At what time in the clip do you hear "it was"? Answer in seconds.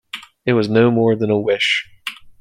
0.47-0.67